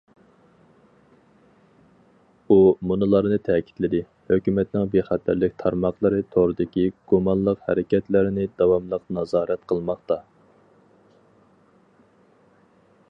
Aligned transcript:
ئۇ 2.53 2.55
مۇنۇلارنى 2.91 3.37
تەكىتلىدى: 3.47 3.99
ھۆكۈمەتنىڭ 4.31 4.87
بىخەتەرلىك 4.95 5.53
تارماقلىرى 5.65 6.21
توردىكى 6.37 6.85
گۇمانلىق 7.13 7.61
ھەرىكەتلەرنى 7.69 8.45
داۋاملىق 8.63 9.05
نازارەت 9.19 9.67
قىلماقتا. 9.73 10.17